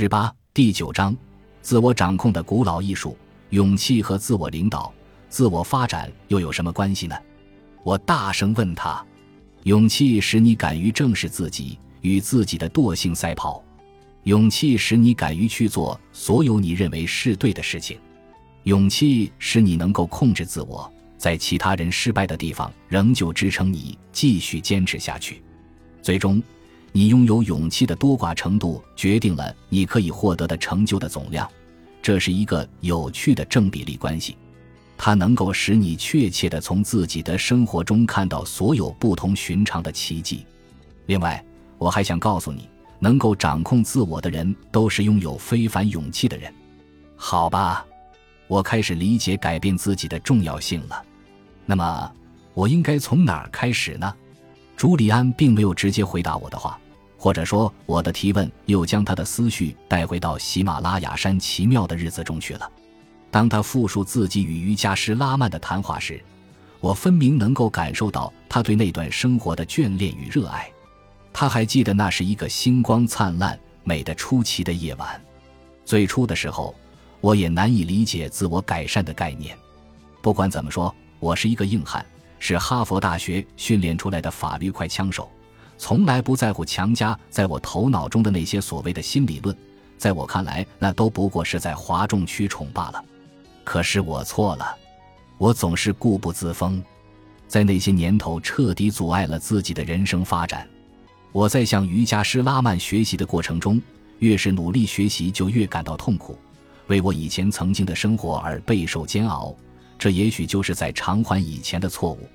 [0.00, 1.12] 十八第九章，
[1.60, 3.18] 自我掌控的古老艺术。
[3.50, 4.94] 勇气和自我领导、
[5.28, 7.16] 自我发展又有什么关系呢？
[7.82, 9.04] 我大声问他。
[9.64, 13.60] 勇气使你敢于正视自己，与自己的惰性赛跑；
[14.22, 17.98] 勇气使你敢于去做所有你认为是对的事情；
[18.62, 25.42] 勇气使你能够控制自我，在其他人失败的地方仍旧支撑你继续坚持下去。
[26.00, 26.40] 最终。
[26.92, 31.48] 你拥有勇气的多寡程度，决定了你可以获得的成就的总量。
[32.00, 34.36] 这是一个有趣的正比例关系，
[34.96, 40.46] 它能够使你确切地从自己的生活中看到所有不同寻常的奇迹。
[41.06, 41.44] 另外，
[41.76, 46.52] 我还想告诉你，能够掌控自我的人都是拥有非凡勇气的人。
[47.16, 47.84] 好吧，
[48.46, 51.04] 我开始理解改变自己的重要性了。
[51.66, 52.12] 那么，
[52.54, 54.14] 我应该从哪儿开始呢？
[54.78, 56.78] 朱利安并没有直接回答我的话，
[57.16, 62.70] 或者说我的提问又将他的思绪带回到喜马拉雅山奇妙的日子中去了。
[63.28, 66.22] 当他复述自己与瑜伽师拉曼的谈话时，
[66.78, 70.70] 我分明能够感受到他对那段生活的眷恋与热爱。
[71.32, 75.20] 他还记得那是一个星光灿烂、美得出奇的夜晚。
[75.84, 76.72] 最初的时候，
[77.20, 79.58] 我也难以理解自我改善的概念。
[80.22, 82.06] 不管怎么说，我是一个硬汉。
[82.38, 85.30] 是哈佛大学训练出来的法律快枪手，
[85.76, 89.56] 从来不在乎强加在我头脑中的那些所谓的新理论。
[89.96, 93.04] 在我看来，那都不过是在哗众取宠罢了。
[93.64, 94.76] 可是我错了，
[95.36, 96.82] 我总是固步自封，
[97.48, 100.68] 在那些年头彻底阻碍了自己的人生发展。
[101.32, 103.82] 我在向瑜伽师拉曼学习的过程中，
[104.20, 106.38] 越是努力学习，就越感到痛苦，
[106.86, 109.54] 为我以前曾经的生活而备受煎熬。
[109.98, 112.28] 这也许就是在偿还以前的错误，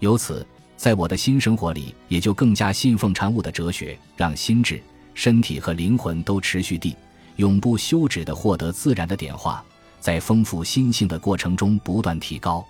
[0.00, 0.44] 由此，
[0.76, 4.82] 在我的新生活里，也就更加信奉禅悟的哲学，让心智、
[5.14, 6.96] 身体和灵魂都持续地、
[7.36, 9.64] 永不休止地获得自然的点化，
[10.00, 12.66] 在丰富心性的过程中不断提高。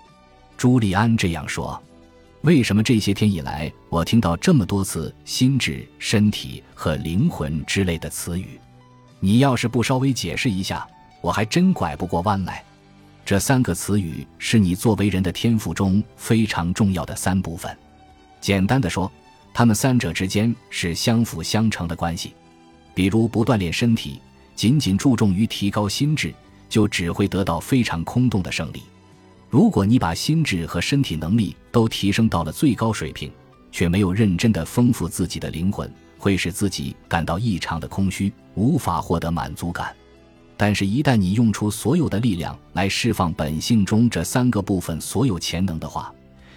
[0.56, 1.82] 朱利安这样说。
[2.42, 8.60] 为什么这些天以来，我听到这么多次“心智”“身体”和“灵魂”之类的词语？
[9.18, 10.86] 你要是不稍微解释一下，
[11.20, 12.62] 我还真拐不过弯来。
[13.26, 17.76] 这三个词语是你作为人的天赋中非常重要的三部分。
[18.40, 19.10] 简单的说，
[19.52, 22.34] 他们三者之间是相辅相成的关系。
[22.94, 24.20] 比如，不锻炼身体，
[24.54, 26.32] 仅仅注重于提高心智，
[26.68, 28.80] 就只会得到非常空洞的胜利。
[29.50, 33.28] 如果你把心智和身体能力都提升到了最高水平，
[33.72, 39.92] 却没有认真的丰富自己的灵魂，会使自己感到异常的空虚，无法获得满足感。
[40.56, 46.10] 但是，一旦你用出所有的力量来释放本性中这三个部分所有潜能的话，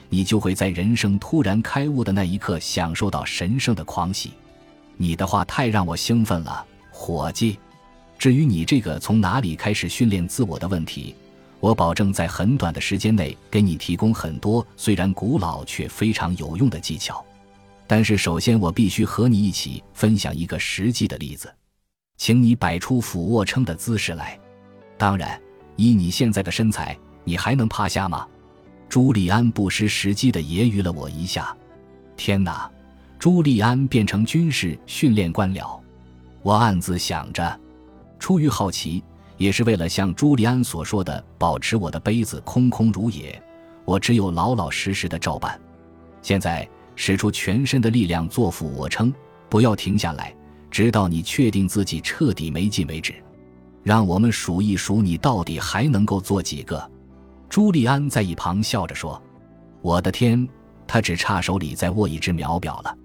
[0.08, 4.32] 你就会在人生突然开悟的那一刻享受到神圣的狂喜。
[4.96, 7.58] 你的话太让我兴奋了，伙计。
[8.18, 11.14] 至于你这个从哪里开始训练自我的问题，
[11.60, 17.24] 我保证在很短的时间内给你提供很多虽然古老却非常有用的技巧。
[17.86, 21.54] 但是，首先我必须和你一起分享一个实际的例子。
[22.20, 24.38] 请你摆出俯卧撑的姿势来。
[24.98, 25.42] 当然，
[25.78, 28.28] 以你现在的身材，你还能趴下吗？
[28.90, 31.56] 朱利安不失时机地揶揄了我一下。
[32.18, 32.70] 天哪，
[33.18, 35.82] 朱利安变成军事训练官了！
[36.44, 37.58] 我暗自想着。
[38.20, 39.02] 出于好奇，
[39.38, 43.42] 也是为了像朱利安所说的，保持我的杯子空空如也，
[43.86, 45.58] 我只有老老实实的照办。
[46.22, 49.14] 现在，使出全身的力量做俯卧撑，
[49.48, 50.36] 不要停下来。
[50.70, 53.14] 直到你确定自己彻底没劲为止，
[53.84, 56.90] 让我们数一数你到底还能够做几个。
[57.50, 59.22] 朱利安在一旁笑着说
[59.82, 60.48] ：“我的天，
[60.88, 62.96] 他只差手里再握一只秒表了。”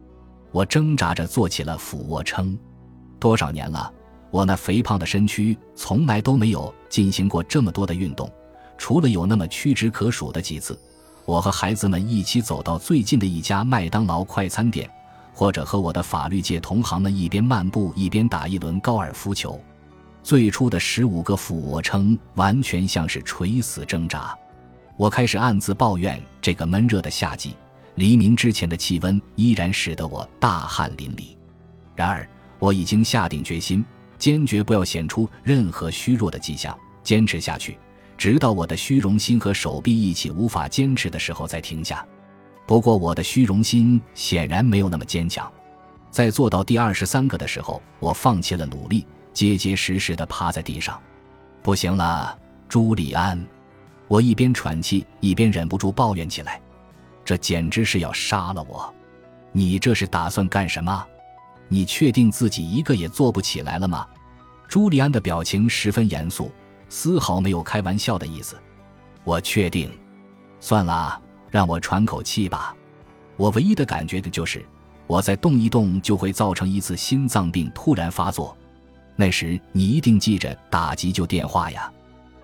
[0.52, 2.56] 我挣扎着做起了俯卧撑。
[3.18, 3.92] 多少年了，
[4.30, 8.30] 我那肥胖的身躯从来都没有进行过这么多的运动，
[8.76, 10.78] 除了有那么屈指可数的几次，
[11.24, 14.88] 我和孩子们一起走到最近的一家麦当劳快餐店。
[15.34, 19.60] 或者和我的法律界同行们一边漫步一边打一轮高尔夫球，
[20.22, 24.34] 最初的十五个俯卧撑完全像是垂死挣扎。
[24.96, 27.56] 我开始暗自抱怨这个闷热的夏季，
[27.96, 31.36] 黎明之前的气温依然使得我大汗淋漓。
[31.96, 32.28] 然而，
[32.60, 33.84] 我已经下定决心，
[34.18, 37.76] 坚决不要显出任何虚弱的迹象，坚持下去，
[38.16, 42.06] 直到我的虚荣心和手臂一起无法坚持的时候再停下。
[42.66, 45.50] 不过，我的虚荣心显然没有那么坚强。
[46.10, 50.98] 在做到第二十三个的时候，我放弃了努力，结结实实地趴在地上。
[51.62, 52.38] 不行了，
[52.68, 53.44] 朱利安！
[54.08, 56.60] 我一边喘气，一边忍不住抱怨起来
[57.24, 58.92] ：“这简直是要杀了我！
[59.52, 61.04] 你这是打算干什么？
[61.68, 64.06] 你确定自己一个也做不起来了吗？”
[64.68, 66.50] 朱利安的表情十分严肃，
[66.88, 68.56] 丝毫没有开玩笑的意思。
[69.22, 69.90] 我确定。
[70.60, 71.20] 算了，
[71.54, 72.74] 让我喘口气吧。
[73.36, 74.66] 我唯一的感觉的就是，
[75.06, 78.56] 我再动一动就会造成一次心脏病突然发作。
[79.14, 81.88] 那时你一定记着打急救电话呀。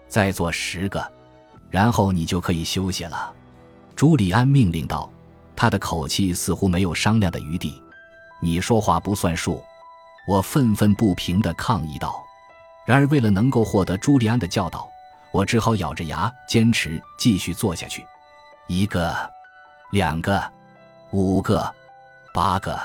[0.07, 1.05] 再做十个，
[1.71, 3.35] 然后你就可以休息了。
[3.97, 5.11] 朱利安命令道，
[5.57, 7.83] 他的口气似乎没有商量的余地。
[8.41, 9.61] 你说话不算数，
[10.29, 12.15] 我愤愤不平地抗议道。
[12.87, 14.89] 然而，为了能够获得朱利安的教导，
[15.33, 18.07] 我只好咬着牙坚持继续做下去。
[18.73, 19.13] 一个，
[19.91, 20.41] 两个，
[21.11, 21.69] 五个，
[22.33, 22.79] 八个，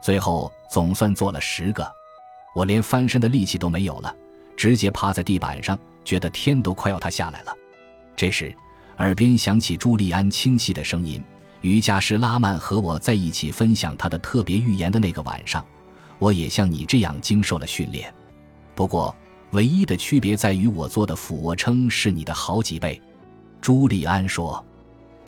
[0.00, 1.86] 最后总算做了十个。
[2.54, 4.16] 我连翻身的力气都没有了，
[4.56, 5.78] 直接趴在地板上。
[6.06, 7.54] 觉得天都快要塌下来了。
[8.16, 8.56] 这时，
[8.96, 11.22] 耳边响起朱利安清晰的声音
[11.60, 15.62] ：“瑜伽师拉曼和我在一起分享他的特别预言的那个晚上，
[16.18, 18.10] 我也像你这样经受了训练。
[18.74, 19.14] 不过，
[19.50, 22.98] 唯一的区别在于我做的俯卧撑是你的好几倍。”
[23.60, 24.64] 朱利安说。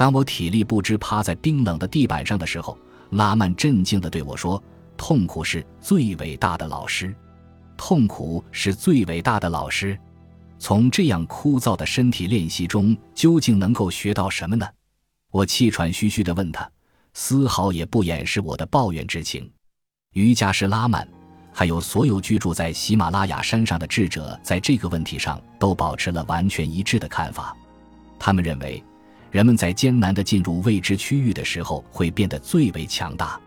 [0.02, 2.76] 当我体力不支趴在冰冷的地板上的时候，
[3.10, 4.60] 拉曼镇静地对我说
[4.98, 7.14] ：“痛苦是最伟大的老师，
[7.76, 9.96] 痛苦是最伟大的老师。”
[10.58, 14.66] 从这样枯燥的身体练习中，究竟能够学到什么呢？
[15.30, 16.68] 我气喘吁吁地问他，
[17.14, 19.48] 丝毫也不掩饰我的抱怨之情。
[20.14, 21.06] 瑜伽师拉曼，
[21.52, 27.56] 还有所有居住在喜马拉雅山上的智者，在这个问题上都保持了完全一致的看法。
[28.18, 28.82] 他们认为，
[29.32, 33.40] 人们在艰难地进入未知区域的时候，会变得最为强大。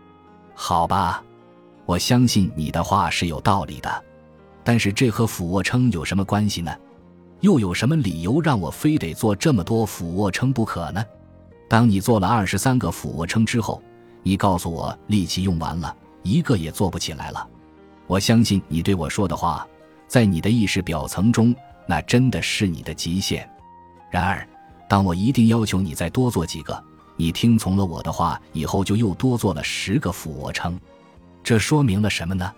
[0.52, 1.22] 好吧，
[1.86, 4.04] 我相信你的话是有道理的，
[4.64, 6.76] 但是这和俯卧撑有什么关系呢？
[7.40, 11.04] 又有什么理由让我非得做这么多俯卧撑不可呢？
[11.68, 13.80] 当你做了二十三个俯卧撑之后，
[14.24, 15.94] 你告诉我力气用完了，
[16.24, 17.48] 一个也做不起来了。
[18.08, 19.64] 我相信你对我说的话，
[20.08, 21.54] 在你的意识表层中，
[21.86, 23.48] 那真的是你的极限。
[24.10, 24.48] 然而，
[24.88, 26.82] 当我一定要求你再多做几个，
[27.16, 30.78] 你听从了我的话以后，就又多做了十个俯卧撑。
[31.42, 32.52] 这说明了什么呢？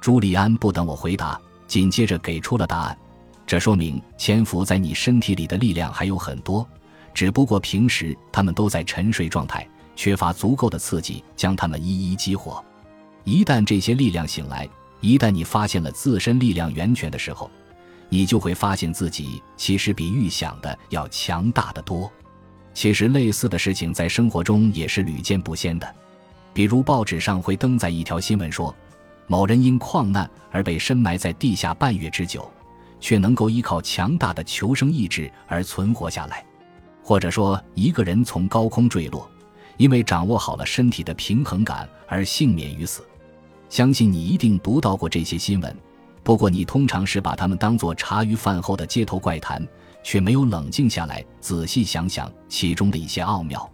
[0.00, 2.98] 朱利安不等我回答，紧接着给出了答案。
[3.46, 6.66] 这说明潜伏在你身体里的力量还有很多，
[7.12, 12.64] 只不过平时他们都在沉睡状态，缺乏足够的刺激将它们一一激活。
[13.24, 14.68] 一旦这些力量醒来，
[15.00, 17.50] 一旦你发现了自身力量源泉的时候，
[18.12, 22.12] 你就会发现自己其实比预想的要强大的多。
[22.74, 25.94] 其实类似的事情在生活中也是屡见不鲜的，
[26.52, 28.74] 比如报纸上会登载一条新闻说，
[29.26, 32.46] 某人因矿难而被深埋在地下半月之久。
[33.00, 36.46] 却能够依靠强大的求生意志而存活下来，
[37.02, 39.28] 或者说一个人从高空坠落，
[39.76, 43.04] 因为掌握好了身体的平衡感而幸免于死。
[43.68, 45.76] 相信你一定读到过这些新闻，
[46.22, 49.66] 不过你通常是把它们当作茶余饭后的街头怪谈，
[50.02, 53.68] 却没有冷静下来仔细想想其中的一些奥妙。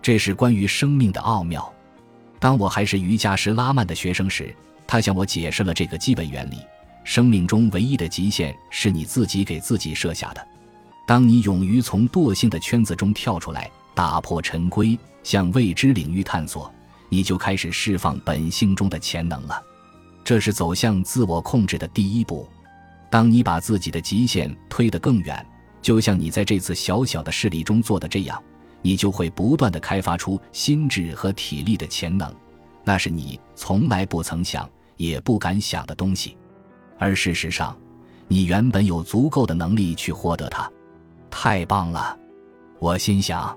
[0.00, 1.72] 这是关于生命的奥妙。
[2.40, 4.54] 当我还是瑜伽师拉曼的学生时，
[4.86, 6.56] 他向我解释了这个基本原理。
[7.04, 10.46] 生命中唯一的极限是你自己给自己设下的。
[11.06, 16.72] 当你勇于从惰性的圈子中跳出来，打破陈规，向未知领域探索，
[17.08, 19.60] 你就开始释放本性中的潜能了。
[20.24, 22.48] 这是走向自我控制的第一步。
[23.10, 25.44] 当你把自己的极限推得更远，
[25.82, 28.42] 就像你在这次小小的事例中做的这样，
[28.80, 32.34] 你就会不断的开发出心智和体力的潜能。
[32.84, 36.36] 那是你从来不曾想也不敢想的东西。
[36.98, 37.76] 而事实上，
[38.28, 40.70] 你原本有足够的能力去获得它，
[41.30, 42.16] 太棒了！
[42.78, 43.56] 我心想。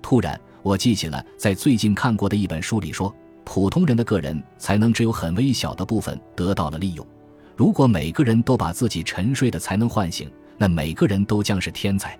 [0.00, 3.14] 突然，我记起了在最近看过的一本书里说，
[3.46, 7.06] 普通人的个人才能只有很微小的部分得到了利用。
[7.54, 12.18] 如果每个人都把自己沉睡的才能唤醒，那每个人都将是天才。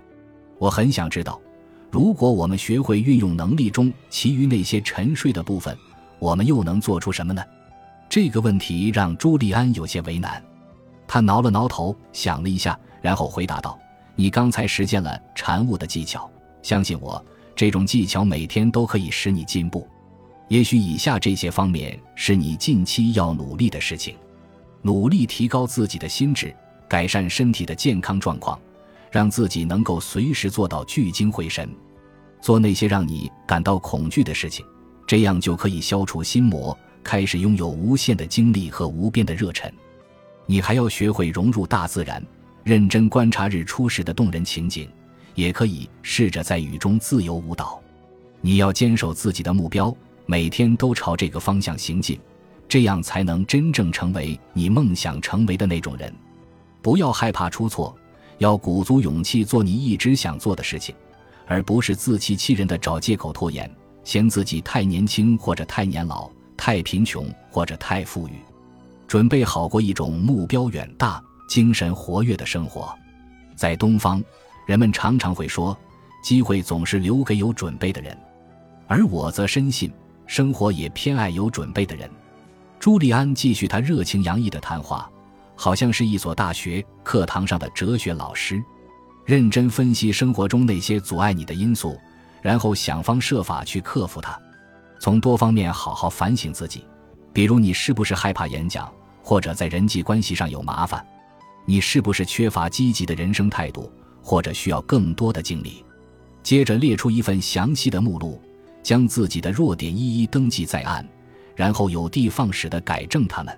[0.57, 1.39] 我很想知道，
[1.91, 5.77] 如果我们学会运用能力中其余那些沉睡的部分，
[6.17, 7.43] 我们又能做出什么呢？
[8.09, 10.41] 这个问题让朱利安有些为难。
[11.05, 13.77] 他挠了挠头，想了一下，然后回答道
[14.15, 16.27] ：“你刚才实践了禅悟的技巧，
[16.63, 19.85] 相信我，这种技巧每天都可以使你进步。
[20.47, 24.15] 也许以下这些方面是你近期要努力的事情：
[24.81, 26.55] 努力提高自己的心智，
[26.87, 28.57] 改善身体的健康状况，
[29.11, 31.69] 让自己能够随时做到聚精会神，
[32.41, 34.65] 做那些让你感到恐惧的事情，
[35.05, 39.71] 这样就可以消除心魔，开始拥有无限的精力和无边的热忱。”
[40.49, 42.25] 你还要学会融入大自然，
[42.63, 44.87] 认真观察日出时的动人情景，
[45.35, 47.81] 也可以试着在雨中自由舞蹈。
[48.39, 49.93] 你要坚守自己的目标，
[50.29, 52.19] 每天都朝这个方向行进，
[52.67, 56.13] 这样才能真正成为你梦想成为的那种人。
[56.81, 57.97] 不要害怕出错，
[58.37, 60.93] 要鼓足勇气做你一直想做的事情，
[61.45, 68.33] 而不是自欺欺人的找借口拖延，嫌自己太年轻或者太年老，太贫穷或者太富裕。
[69.07, 72.93] 准备好过一种目标远大、精神活跃的生活。
[73.55, 74.21] 在东方，
[74.65, 75.75] 人们常常会说，
[76.21, 78.17] 机会总是留给有准备的人，
[78.87, 79.89] 而我则深信，
[80.27, 82.09] 生活也偏爱有准备的人。
[82.79, 85.09] 朱利安继续他热情洋溢的谈话，
[85.55, 88.61] 好像是一所大学课堂上的哲学老师，
[89.25, 91.97] 认真分析生活中那些阻碍你的因素，
[92.41, 94.39] 然后想方设法去克服它，
[94.99, 96.85] 从多方面好好反省自己。
[97.33, 98.91] 比如，你是不是害怕演讲，
[99.23, 101.03] 或者在人际关系上有麻烦？
[101.65, 103.91] 你是不是缺乏积极的人生态度，
[104.21, 105.83] 或者需要更多的精力？
[106.43, 108.41] 接着列出一份详细的目录，
[108.87, 111.05] 将自己的弱点一一登记在案。
[111.57, 113.53] 然后有的放矢地改正他们，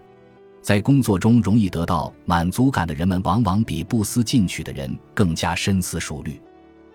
[0.60, 6.42] 在工作中容易得到满足感的人们，往往比不思进取的人更加深思熟虑。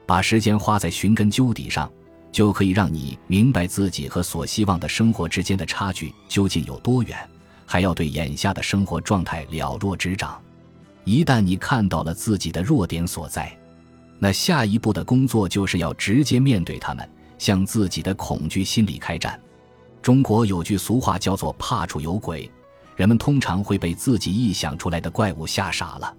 [0.05, 1.89] 把时间花在寻根究底上，
[2.33, 7.17] 就可以让你明白自己和所希望的生活之间的差距究竟有多远，
[7.65, 10.43] 还要对眼下的生活状态了若指掌。
[11.05, 13.57] 一旦你看到了自己的弱点所在，
[14.19, 17.09] 那下一步的工作就是要直接面对他们，
[17.45, 19.39] 向自己的恐惧心理开战。
[20.01, 22.51] 中国有句俗话叫做“怕处有鬼”，
[22.97, 26.17] 人们通常会被自己臆想出来的怪物吓傻了。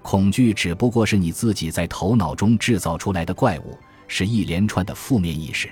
[0.00, 3.76] 恐惧只不过是你自己在头脑中制造出来的怪物，
[4.08, 5.68] 是一连串的负面意识。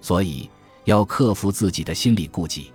[0.00, 0.48] 所以
[0.84, 2.70] 要克服自己的心理顾忌。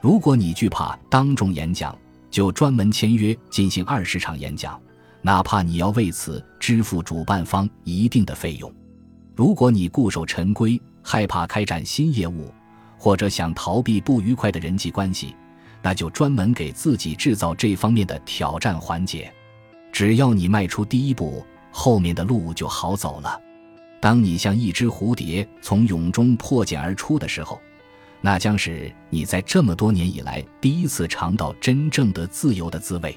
[0.00, 1.96] 如果你惧怕当众演讲，
[2.32, 4.80] 就专门签约进行二十场演讲，
[5.22, 8.72] 哪怕你要为此支付主办方一定的费用。
[9.36, 12.52] 如果你固守陈规，害怕开展新业务。
[12.98, 15.36] 或者想逃避不愉快的人际关系，
[15.82, 19.30] 那就专门给自己制造这方面的挑战环节。
[19.92, 23.38] 只要你迈出第一步，后面的路就好走了。
[24.00, 27.60] 当你像一只蝴蝶从蛹中破茧而出的时候，
[28.22, 33.14] 那将是你在这么多年以来第一次尝到真正的自由的滋味。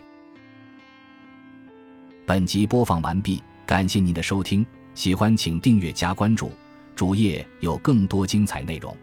[2.25, 6.51] 本集播放完毕，感谢您的收听，喜欢请订阅加关注，
[7.00, 8.94] 主页有更多精彩内容。